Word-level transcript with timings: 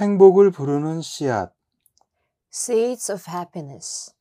행복을 0.00 0.52
부르는 0.52 1.00
씨앗. 1.00 1.52
Seeds 2.52 3.10
of 3.10 3.24
Happiness. 3.28 4.14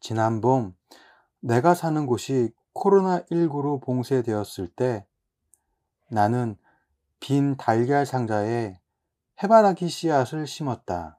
지난 0.00 0.40
봄 0.40 0.74
내가 1.40 1.74
사는 1.74 2.06
곳이 2.06 2.54
코로나19로 2.74 3.82
봉쇄되었을 3.82 4.68
때 4.68 5.06
나는 6.08 6.56
빈 7.20 7.58
달걀 7.58 8.06
상자에 8.06 8.80
해바라기 9.42 9.90
씨앗을 9.90 10.46
심었다. 10.46 11.18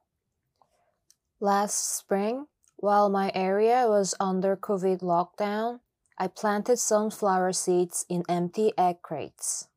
Last 1.40 2.02
spring, 2.02 2.48
while 2.82 3.10
my 3.12 3.32
area 3.36 3.88
was 3.88 4.16
under 4.20 4.60
COVID 4.60 5.06
lockdown, 5.06 5.80
I 6.18 6.28
planted 6.28 6.80
sunflower 6.80 7.52
seeds 7.52 8.04
in 8.10 8.24
empty 8.28 8.74
egg 8.80 9.02
crates. 9.08 9.70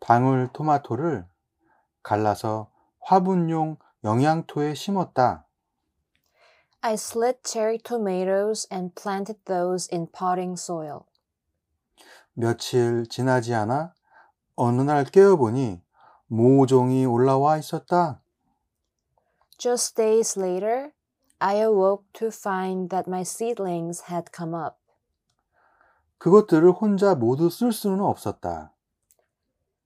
방울 0.00 0.50
토마토를 0.52 1.26
갈라서 2.02 2.73
화분용 3.06 3.76
영양토에 4.02 4.72
심었다. 4.72 5.46
I 6.80 6.94
slit 6.94 7.40
cherry 7.42 7.78
tomatoes 7.78 8.66
and 8.72 8.94
planted 8.94 9.38
those 9.44 9.88
in 9.92 10.06
potting 10.10 10.58
soil. 10.58 11.04
며칠 12.32 13.06
지나지 13.06 13.54
않아 13.54 13.92
어느 14.56 14.80
날 14.80 15.04
깨어보니 15.04 15.82
모종이 16.26 17.04
올라와 17.04 17.58
있었다. 17.58 18.22
Just 19.58 19.96
days 19.96 20.38
later, 20.38 20.92
I 21.38 21.56
awoke 21.60 22.06
to 22.14 22.28
find 22.28 22.88
that 22.88 23.08
my 23.08 23.20
seedlings 23.20 24.04
had 24.10 24.30
come 24.34 24.54
up. 24.54 24.76
그것들을 26.18 26.70
혼자 26.70 27.14
모두 27.14 27.50
쓸 27.50 27.70
수는 27.70 28.00
없었다. 28.00 28.72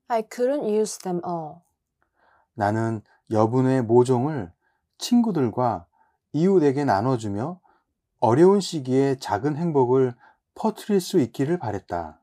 I 0.07 0.23
couldn't 0.23 0.69
use 0.69 0.98
them 1.01 1.21
all. 1.27 1.62
나는 2.55 3.03
여분의 3.31 3.83
모종을 3.83 4.53
친구들과 4.98 5.87
이웃에게 6.33 6.84
나눠주며 6.84 7.61
어려운 8.20 8.61
시기에 8.61 9.17
작은 9.17 9.57
행복을 9.57 10.15
퍼뜨릴 10.55 11.01
수 11.01 11.20
있기를 11.20 11.59
바랬다. 11.59 12.20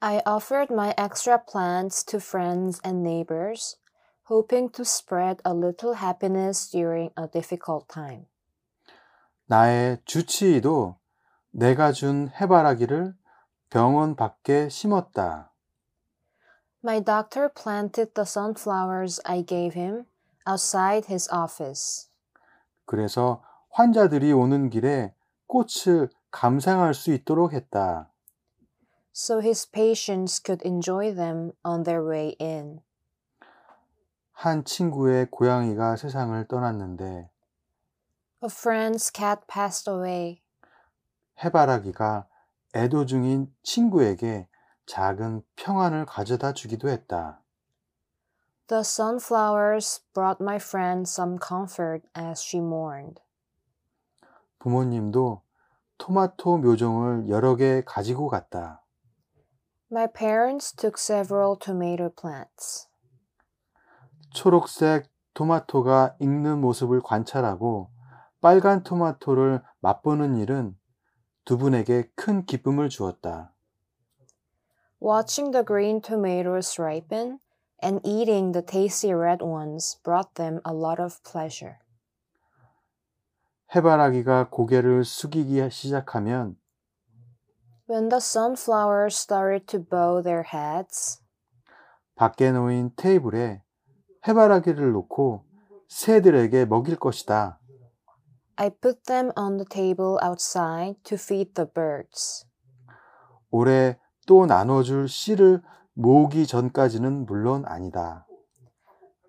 I 0.00 0.20
offered 0.26 0.72
my 0.72 0.94
extra 0.96 1.38
plants 1.44 2.04
to 2.04 2.18
friends 2.18 2.80
and 2.84 3.06
neighbors, 3.06 3.76
hoping 4.30 4.72
to 4.72 4.82
spread 4.82 5.42
a 5.44 5.52
little 5.52 5.96
happiness 5.96 6.70
during 6.70 7.12
a 7.18 7.26
difficult 7.28 7.88
time. 7.88 8.26
나의 9.46 9.98
주치의도 10.04 10.96
내가 11.50 11.92
준 11.92 12.30
해바라기를 12.40 13.14
병원 13.70 14.14
밖에 14.14 14.68
심었다. 14.68 15.52
My 16.88 17.00
doctor 17.00 17.50
planted 17.50 18.14
the 18.14 18.24
sunflowers 18.24 19.20
I 19.26 19.42
gave 19.42 19.74
him 19.74 20.06
outside 20.46 21.04
his 21.12 21.28
office. 21.30 22.08
그래서 22.86 23.42
환자들이 23.72 24.32
오는 24.32 24.70
길에 24.70 25.12
꽃을 25.48 26.08
감상할 26.30 26.94
수 26.94 27.12
있도록 27.12 27.52
했다. 27.52 28.10
so 29.12 29.40
his 29.40 29.66
patients 29.70 30.40
could 30.42 30.64
enjoy 30.64 31.12
them 31.14 31.52
on 31.62 31.82
their 31.82 32.02
way 32.02 32.34
in. 32.40 32.80
한 34.32 34.64
친구의 34.64 35.26
고양이가 35.30 35.96
세상을 35.96 36.48
떠났는데 36.48 37.28
A 38.42 38.46
friend's 38.46 39.14
cat 39.14 39.42
passed 39.46 39.90
away. 39.90 40.40
해바라기가 41.44 42.26
애도 42.74 43.04
중인 43.04 43.54
친구에게 43.62 44.48
작은 44.88 45.42
평안을 45.56 46.06
가져다 46.06 46.54
주기도 46.54 46.88
했다. 46.88 47.42
The 48.68 48.80
sunflowers 48.80 50.02
brought 50.14 50.42
my 50.42 50.56
friend 50.56 51.06
some 51.06 51.36
comfort 51.38 52.08
as 52.18 52.42
she 52.42 52.64
mourned. 52.64 53.20
부모님도 54.58 55.42
토마토 55.98 56.58
묘종을 56.58 57.28
여러 57.28 57.54
개 57.54 57.82
가지고 57.84 58.28
갔다. 58.28 58.82
My 59.92 60.10
parents 60.10 60.74
took 60.74 60.94
several 60.98 61.56
tomato 61.58 62.08
plants. 62.10 62.88
초록색 64.30 65.10
토마토가 65.34 66.16
익는 66.18 66.60
모습을 66.62 67.02
관찰하고 67.02 67.90
빨간 68.40 68.82
토마토를 68.82 69.62
맛보는 69.80 70.36
일은 70.36 70.78
두 71.44 71.58
분에게 71.58 72.10
큰 72.14 72.46
기쁨을 72.46 72.88
주었다. 72.88 73.52
Watching 74.99 75.51
the 75.51 75.63
green 75.63 76.01
tomatoes 76.01 76.79
ripen 76.79 77.39
and 77.81 77.99
eating 78.05 78.53
the 78.53 78.61
tasty 78.61 79.13
red 79.13 79.41
ones 79.41 79.99
brought 80.03 80.35
them 80.35 80.61
a 80.63 80.73
lot 80.73 81.01
of 81.01 81.21
pleasure. 81.23 81.79
해바라기가 83.75 84.49
고개를 84.49 85.03
숙이기 85.03 85.69
시작하면 85.69 86.57
When 87.89 88.07
the 88.07 88.21
sunflowers 88.21 89.15
started 89.15 89.67
to 89.67 89.79
bow 89.79 90.21
their 90.23 90.43
heads, 90.43 91.19
밖에 92.15 92.51
놓인 92.51 92.91
테이블에 92.95 93.61
해바라기를 94.25 94.93
놓고 94.93 95.43
새들에게 95.89 96.65
먹일 96.65 96.95
것이다. 96.95 97.59
I 98.55 98.69
put 98.69 99.03
them 99.05 99.31
on 99.35 99.57
the 99.57 99.65
table 99.65 100.17
outside 100.23 100.95
to 101.03 101.15
feed 101.15 101.55
the 101.55 101.69
birds. 101.69 102.45
올해 103.49 103.99
또 104.28 104.44
나눠줄 104.44 105.08
씨를 105.08 105.62
모으기 105.94 106.46
전까지는 106.46 107.24
물론 107.24 107.64
아니다. 107.66 108.26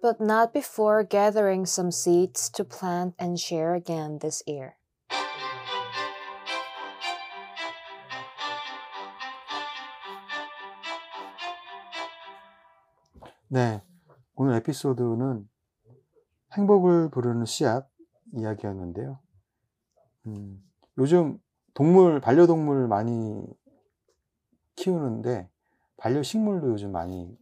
but 0.02 0.22
not 0.22 0.54
before 0.54 1.04
gathering 1.04 1.66
some 1.66 1.90
seeds 1.90 2.50
to 2.50 2.64
plant 2.64 3.16
and 3.20 3.40
share 3.40 3.76
again 3.76 4.20
this 4.20 4.44
year. 4.48 4.76
네, 13.48 13.82
오늘 14.36 14.56
에피소드는 14.56 15.50
행복을 16.54 17.10
부르는 17.10 17.46
씨앗 17.46 17.90
이야기였는데요. 18.34 19.20
음, 20.28 20.62
요즘 20.98 21.40
동물, 21.74 22.20
반려동물 22.20 22.88
많이 22.88 23.44
키우는데 24.80 25.50
반려식물도 25.98 26.70
요즘 26.70 26.94
많이 26.94 27.38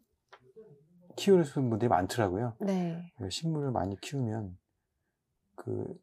키우는 1.15 1.69
분들이 1.69 1.87
많더라고요. 1.87 2.55
네. 2.59 3.13
식물을 3.29 3.71
많이 3.71 3.99
키우면 4.01 4.57
그 5.55 5.99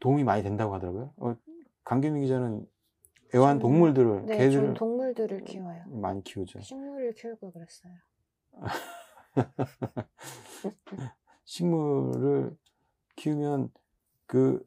도움이 0.00 0.24
많이 0.24 0.42
된다고 0.42 0.74
하더라고요. 0.74 1.12
어, 1.18 1.36
강규미 1.84 2.22
기자는 2.22 2.66
애완 3.34 3.58
동물들을 3.58 4.26
네, 4.26 4.38
개들을 4.38 4.66
전 4.68 4.74
동물들을 4.74 5.44
키워요. 5.44 5.84
많이 5.86 6.24
키우죠. 6.24 6.60
식물을 6.60 7.14
걸 7.40 7.52
그랬어요. 7.52 7.92
식물을 11.44 12.56
키우면 13.16 13.72
그 14.26 14.66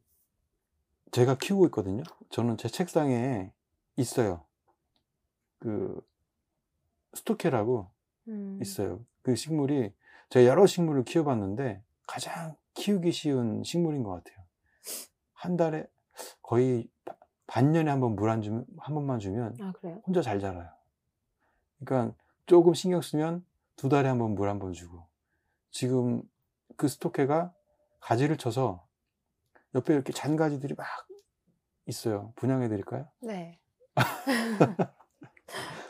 제가 1.12 1.38
키우고 1.38 1.66
있거든요. 1.68 2.04
저는 2.30 2.58
제 2.58 2.68
책상에 2.68 3.52
있어요. 3.98 4.46
그 5.64 6.06
스토케라고 7.14 7.90
음, 8.28 8.60
있어요. 8.62 9.06
그 9.22 9.36
식물이 9.36 9.94
제가 10.30 10.46
여러 10.46 10.66
식물을 10.66 11.06
키워봤는데 11.06 11.82
가장 12.06 12.58
키우기 12.74 13.14
쉬운 13.14 13.64
식물인 13.64 14.04
것 14.04 14.12
같아요. 14.12 14.44
한 15.34 15.56
달에 15.56 15.88
거의 16.42 16.90
바- 17.06 17.16
반년에 17.48 17.90
한 17.90 18.02
번 18.02 18.16
물 18.18 18.30
안 18.30 18.42
주면 18.42 18.66
한 18.78 18.94
번만 18.94 19.20
주면 19.20 19.56
아? 19.62 19.72
혼자 20.06 20.22
잘 20.22 20.40
자라요. 20.42 20.70
그러니까 21.80 22.14
조금 22.46 22.74
신경 22.74 23.02
쓰면 23.02 23.46
두 23.78 23.88
달에 23.88 24.10
한 24.10 24.18
번 24.20 24.36
물 24.36 24.50
한 24.50 24.60
번 24.60 24.74
주고 24.74 25.08
지금 25.72 26.24
그 26.76 26.90
스토케가 26.90 27.54
가지를 28.02 28.38
쳐서 28.38 28.86
옆에 29.76 29.94
이렇게 29.94 30.12
잔가지들이 30.12 30.74
막 30.76 30.86
있어요. 31.86 32.34
분양해 32.36 32.68
드릴까요? 32.68 33.08
네. 33.22 33.62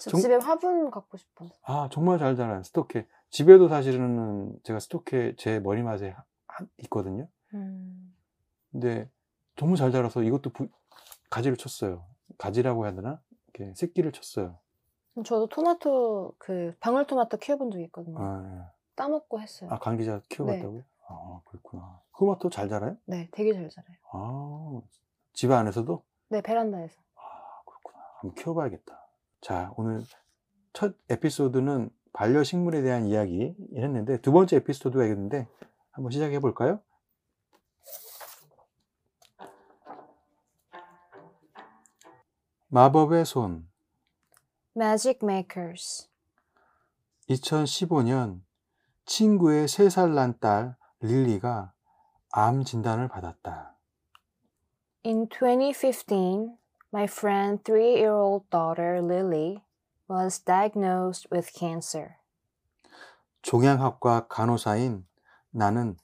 저 0.04 0.12
정- 0.12 0.20
집에 0.20 0.36
화분 0.36 0.92
갖고 0.92 1.18
싶어서. 1.18 1.54
아 1.64 1.88
정말 1.92 2.20
잘 2.20 2.36
자라요. 2.36 2.62
스토케 2.64 3.08
집에도 3.30 3.68
사실은 3.70 4.60
제가 4.64 4.80
스토케 4.80 5.34
제 5.38 5.60
머리맡에 5.60 6.16
하- 6.48 6.66
있거든요. 6.84 7.28
음, 7.54 8.14
근데 8.72 9.10
너무 9.56 9.78
잘 9.78 9.92
자라서 9.92 10.24
이것도 10.24 10.50
부- 10.52 10.68
가지를 11.30 11.56
쳤어요. 11.58 12.06
가지라고 12.38 12.86
해야 12.86 12.94
되나? 12.94 13.22
이렇게 13.54 13.74
새끼를 13.76 14.12
쳤어요. 14.12 14.58
저도 15.26 15.48
토마토 15.48 16.34
그 16.38 16.76
방울토마토 16.80 17.38
키워본 17.38 17.72
적이 17.72 17.84
있거든요. 17.86 18.18
아, 18.20 18.72
따먹고 18.96 19.40
했어요. 19.40 19.70
아 19.72 19.80
관계자 19.80 20.22
키워봤다고요? 20.30 20.82
아 21.08 21.42
그렇구나. 21.46 22.02
토마토 22.18 22.50
잘 22.50 22.68
자라요? 22.68 22.98
네, 23.06 23.30
되게 23.32 23.54
잘 23.54 23.70
자라요. 23.70 23.96
아, 24.12 24.82
집 25.34 25.50
안에서도? 25.52 26.04
네, 26.30 26.42
베란다에서. 26.42 27.00
아, 27.16 27.62
그렇구나. 27.66 28.04
한번 28.20 28.36
키워봐야겠다. 28.36 29.03
자, 29.44 29.74
오늘 29.76 30.04
첫 30.72 30.96
에피소드는 31.10 31.90
반려식물에 32.14 32.82
대한 32.82 33.06
이야기 33.06 33.54
했는데 33.76 34.22
두 34.22 34.32
번째 34.32 34.56
에피소드가 34.58 35.04
있는데 35.06 35.50
한번 35.92 36.12
시작해 36.12 36.40
볼까요? 36.40 36.80
마법의 42.68 43.26
손 43.26 43.70
Magic 44.76 45.20
Makers. 45.22 46.10
2015년 47.30 48.42
친구의 49.06 49.68
3살 49.68 50.14
난 50.14 50.40
딸 50.40 50.76
릴리가 51.02 51.74
암 52.32 52.64
진단을 52.64 53.08
받았다. 53.10 53.76
In 55.06 55.28
2015, 55.30 56.58
my 56.94 57.08
friend 57.08 57.66
three 57.66 57.98
year 57.98 58.14
old 58.14 58.48
daughter 58.52 59.02
Lily 59.02 59.64
was 60.08 60.38
diagnosed 60.38 61.28
with 61.32 61.52
cancer. 61.52 62.18
종양학과 63.42 64.28
간호사인 64.28 65.06
나는 65.50 65.98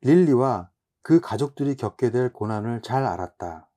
릴리와 0.00 0.70
그 1.02 1.20
가족들이 1.20 1.74
겪게 1.76 2.10
될 2.10 2.32
고난을 2.32 2.82
잘 2.82 3.04
알았다. 3.04 3.68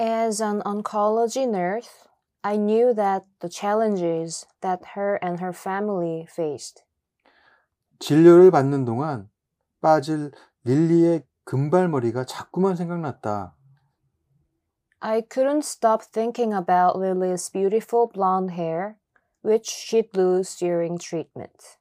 As 0.00 0.40
an 0.42 0.62
oncology 0.62 1.44
nurse, 1.44 2.08
I 2.42 2.56
knew 2.56 2.94
that 2.94 3.26
the 3.40 3.50
challenges 3.50 4.46
that 4.60 4.94
her 4.94 5.18
and 5.20 5.42
her 5.42 5.52
family 5.52 6.26
faced. 6.30 6.84
진료를 7.98 8.52
받는 8.52 8.84
동안 8.84 9.28
빠질 9.80 10.30
릴리의 10.64 11.24
금발머리가 11.44 12.24
자꾸만 12.24 12.76
생각났다. 12.76 13.56
I 15.05 15.21
couldn't 15.21 15.65
stop 15.65 16.03
thinking 16.03 16.53
about 16.53 16.95
Lily's 16.95 17.49
beautiful 17.49 18.07
blonde 18.07 18.51
hair, 18.51 18.97
which 19.41 19.67
she'd 19.67 20.15
lose 20.15 20.55
during 20.55 20.99
treatment. 20.99 21.77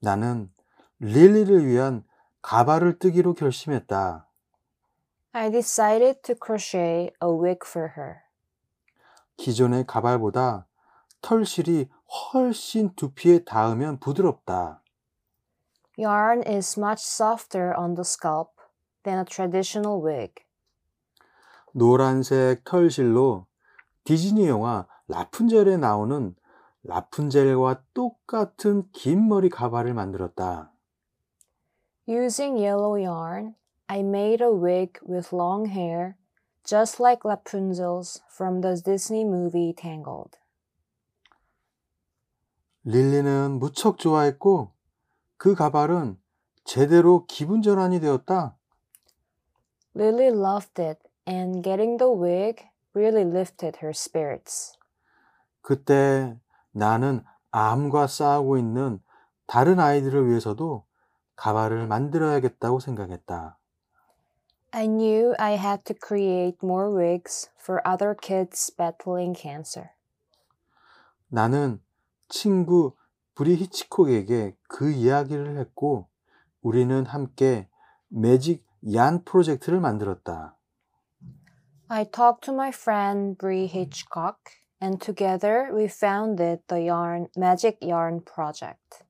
나는 0.00 0.52
릴리를 0.98 1.66
위한 1.66 2.04
가발을 2.42 2.98
뜨기로 2.98 3.34
결심했다. 3.34 4.28
I 5.32 5.50
decided 5.50 6.22
to 6.22 6.34
crochet 6.34 7.12
a 7.22 7.28
wig 7.28 7.60
for 7.64 7.92
her. 7.96 8.22
기존의 9.36 9.86
가발보다 9.86 10.66
털실이 11.20 11.88
훨씬 12.32 12.94
두피에 12.94 13.44
닿으면 13.44 13.98
부드럽다. 14.00 14.82
Yarn 15.98 16.42
is 16.46 16.78
much 16.78 17.02
softer 17.02 17.74
on 17.76 17.94
the 17.94 18.04
scalp 18.04 18.60
than 19.04 19.18
a 19.18 19.24
traditional 19.24 20.02
wig. 20.02 20.44
노란색 21.73 22.63
털실로 22.63 23.45
디즈니 24.03 24.47
영화 24.47 24.87
라푼젤에 25.07 25.77
나오는 25.77 26.35
라푼젤과 26.83 27.83
똑같은 27.93 28.89
긴 28.91 29.27
머리 29.27 29.49
가발을 29.49 29.93
만들었다. 29.93 30.71
Using 32.07 32.57
yellow 32.57 32.99
yarn, 32.99 33.55
I 33.87 33.99
made 33.99 34.43
a 34.43 34.51
wig 34.51 34.93
with 35.07 35.35
long 35.35 35.69
hair, 35.69 36.15
just 36.63 37.01
like 37.01 37.23
Rapunzel's 37.23 38.21
from 38.33 38.61
the 38.61 38.81
Disney 38.81 39.23
movie 39.23 39.73
Tangled. 39.73 40.37
릴리는 42.83 43.59
무척 43.59 43.99
좋아했고 43.99 44.71
그 45.37 45.53
가발은 45.53 46.17
제대로 46.63 47.25
기분 47.27 47.61
전환이 47.61 47.99
되었다. 47.99 48.57
Lily 49.95 50.27
loved 50.27 50.81
it, 50.81 50.99
and 51.25 51.63
getting 51.63 51.97
the 51.97 52.11
wig 52.11 52.63
really 52.93 53.23
lifted 53.23 53.79
her 53.81 53.91
spirits. 53.91 54.77
그때 55.61 56.37
나는 56.71 57.23
암과 57.51 58.07
싸우고 58.07 58.57
있는 58.57 59.01
다른 59.45 59.79
아이들을 59.79 60.29
위해서도 60.29 60.85
가발을 61.35 61.87
만들어야겠다고 61.87 62.79
생각했다. 62.79 63.57
I 64.71 64.87
knew 64.87 65.33
I 65.37 65.57
had 65.57 65.83
to 65.85 65.95
create 65.95 66.59
more 66.63 66.89
wigs 66.89 67.49
for 67.59 67.81
other 67.85 68.15
kids 68.15 68.73
battling 68.73 69.37
cancer. 69.37 69.89
나는 71.27 71.81
친구 72.29 72.95
브리 73.35 73.55
히치콕에게 73.55 74.55
그 74.67 74.91
이야기를 74.91 75.57
했고 75.57 76.07
우리는 76.61 77.05
함께 77.05 77.67
매직 78.07 78.65
얀 78.93 79.23
프로젝트를 79.25 79.79
만들었다. 79.81 80.55
I 81.93 82.05
talked 82.05 82.45
to 82.45 82.53
my 82.53 82.71
friend 82.71 83.37
Bree 83.37 83.67
Hitchcock, 83.67 84.51
and 84.79 85.01
together 85.01 85.71
we 85.75 85.89
founded 85.89 86.61
the 86.69 86.83
Yarn 86.83 87.27
Magic 87.35 87.79
Yarn 87.81 88.21
Project. 88.23 89.03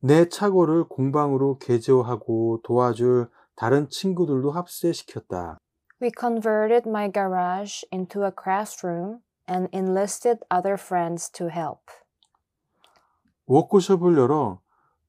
내 0.00 0.28
착오를 0.28 0.88
공방으로 0.88 1.58
개조하고 1.58 2.60
도와줄 2.64 3.30
다른 3.54 3.88
친구들도 3.88 4.50
합세시켰다. 4.50 5.58
We 6.02 6.10
converted 6.10 6.88
my 6.88 7.08
garage 7.08 7.84
into 7.92 8.24
a 8.24 8.32
craft 8.32 8.84
room 8.84 9.20
and 9.48 9.68
enlisted 9.72 10.40
other 10.50 10.74
friends 10.74 11.30
to 11.30 11.46
help. 11.50 11.82
워크숍을 13.46 14.18
열어 14.18 14.58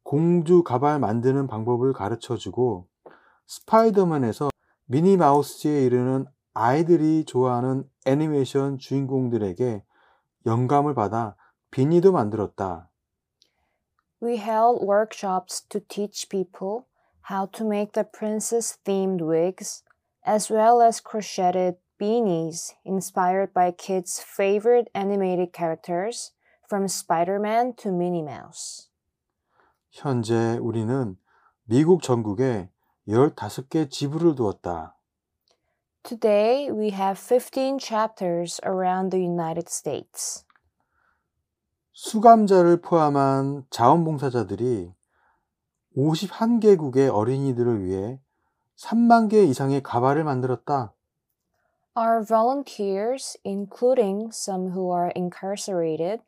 공주 0.03 0.61
가발 0.61 0.99
만드는 0.99 1.47
방법을 1.47 1.93
가르쳐 1.93 2.37
주고 2.37 2.85
스파이더맨에서 3.47 4.49
미니 4.87 5.17
마우스에 5.17 5.83
이르는 5.83 6.27
아이들이 6.55 7.25
좋아하는 7.25 7.83
애니메이션 8.05 8.77
주인공들에게 8.77 9.83
영감을 10.45 10.95
받아 10.95 11.35
비니도 11.69 12.13
만들었다. 12.13 12.89
We 14.23 14.37
held 14.37 14.81
workshops 14.81 15.67
to 15.67 15.81
teach 15.81 16.29
people 16.29 16.85
how 17.29 17.45
to 17.51 17.65
make 17.65 17.91
the 17.91 18.05
princess 18.09 18.77
themed 18.85 19.21
wigs, 19.21 19.83
as 20.25 20.49
well 20.49 20.81
as 20.81 21.03
crocheted 21.03 21.75
beanies 21.99 22.73
inspired 22.85 23.53
by 23.53 23.71
kids' 23.75 24.23
favorite 24.23 24.89
animated 24.95 25.51
characters, 25.53 26.31
from 26.69 26.85
Spider 26.85 27.37
Man 27.37 27.75
to 27.75 27.91
Minnie 27.91 28.23
Mouse. 28.23 28.89
현재 29.91 30.57
우리는 30.61 31.17
미국 31.65 32.01
전국에 32.01 32.69
15개 33.09 33.89
지부를 33.91 34.35
두었다. 34.35 34.95
Today, 36.10 36.72
we 36.72 36.90
have 36.90 37.20
15 37.20 37.78
chapters 37.78 38.58
around 38.64 39.12
the 39.12 39.20
United 39.22 39.68
States. 39.68 40.44
수감자를 41.92 42.80
포함한 42.80 43.66
자원봉사자들이 43.70 44.92
51개국의 45.96 47.14
어린이들을 47.14 47.84
위해 47.84 48.18
3만 48.76 49.28
개 49.30 49.44
이상의 49.44 49.84
가발을 49.84 50.24
만들었다. 50.24 50.94
Our 51.96 52.24
volunteers, 52.24 53.38
including 53.44 54.30
some 54.32 54.72
who 54.72 54.90
are 54.90 55.12
incarcerated, 55.14 56.22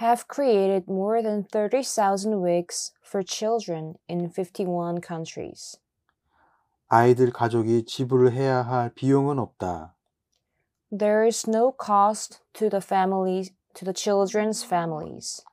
have 0.00 0.26
created 0.26 0.90
more 0.90 1.22
than 1.22 1.44
30,000 1.44 2.42
wigs 2.42 2.92
for 3.06 3.22
children 3.22 3.94
in 4.08 4.28
51 4.28 5.00
countries. 5.00 5.78
아이들 6.91 7.31
가족이 7.31 7.85
지불을 7.85 8.33
해야 8.33 8.63
할 8.63 8.91
비용은 8.95 9.37
없다. 9.37 9.93
There 10.91 11.23
is 11.23 11.47
no 11.47 11.71
cost 11.71 12.39
to 12.53 12.67
the 12.67 12.81
family 12.83 13.51
to 13.75 13.85
the 13.85 13.93
children's 13.93 14.65
families. 14.65 15.45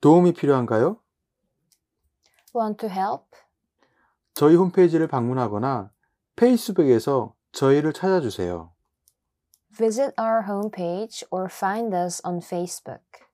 도움이 0.00 0.32
필요한가요? 0.32 1.00
Want 2.54 2.78
to 2.78 2.88
help? 2.88 3.26
저희 4.32 4.56
홈페이지를 4.56 5.06
방문하거나 5.06 5.90
페이스북에서 6.36 7.34
저희를 7.52 7.92
찾아주세요. 7.92 8.72
Visit 9.76 10.14
our 10.18 10.46
homepage 10.48 11.26
or 11.30 11.48
find 11.52 11.94
us 11.94 12.22
on 12.24 12.38
Facebook. 12.38 13.27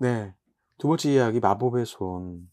네. 0.00 0.32
두 0.78 0.86
번째 0.86 1.12
이야기, 1.12 1.40
마법의 1.40 1.84
손. 1.86 2.48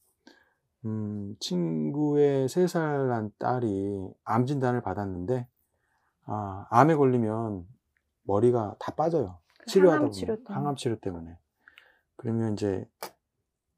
음, 0.85 1.35
친구의 1.39 2.47
3살 2.47 3.07
난 3.07 3.31
딸이 3.37 4.09
암 4.23 4.45
진단을 4.47 4.81
받았는데, 4.81 5.47
아, 6.25 6.65
암에 6.71 6.95
걸리면 6.95 7.67
머리가 8.23 8.75
다 8.79 8.93
빠져요. 8.95 9.37
치료하다 9.67 9.97
항암 9.97 10.09
보면. 10.09 10.11
치료 10.11 10.35
때문에. 10.35 10.55
항암 10.55 10.75
치료 10.75 10.99
때문에. 10.99 11.37
그러면 12.15 12.53
이제 12.53 12.87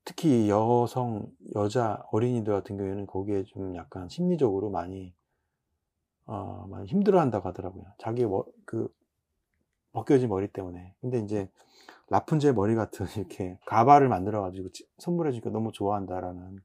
특히 0.05 0.49
여성, 0.49 1.29
여자, 1.55 2.01
어린이들 2.11 2.53
같은 2.53 2.77
경우에는 2.77 3.05
거기에 3.07 3.43
좀 3.43 3.75
약간 3.75 4.07
심리적으로 4.07 4.69
많이, 4.69 5.13
어, 6.25 6.67
많이 6.69 6.87
힘들어 6.87 7.19
한다고 7.19 7.49
하더라고요. 7.49 7.83
자기 7.97 8.25
머, 8.25 8.45
그, 8.65 8.87
벗겨진 9.97 10.29
머리 10.29 10.47
때문에. 10.47 10.93
근데 11.01 11.17
이제 11.19 11.49
라푼젤 12.09 12.53
머리 12.53 12.75
같은 12.75 13.05
이렇게 13.17 13.57
가발을 13.65 14.07
만들어 14.09 14.41
가지고 14.43 14.69
치- 14.71 14.87
선물해 14.99 15.31
주니까 15.31 15.49
너무 15.49 15.71
좋아한다라는 15.71 16.59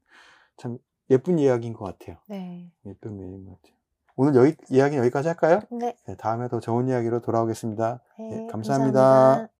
참 0.57 0.77
예쁜 1.09 1.39
이야기인 1.39 1.73
것 1.73 1.85
같아요. 1.85 2.17
네. 2.27 2.71
예쁜 2.85 3.17
이야기인 3.19 3.45
것 3.45 3.55
같아요. 3.55 3.73
오늘 4.15 4.35
여기 4.35 4.55
이야기 4.69 4.97
여기까지 4.97 5.27
할까요? 5.29 5.61
네. 5.71 5.95
네, 6.05 6.15
다음에 6.15 6.47
더 6.47 6.59
좋은 6.59 6.87
이야기로 6.87 7.21
돌아오겠습니다. 7.21 7.99
네, 8.19 8.29
네, 8.29 8.47
감사합니다. 8.47 9.47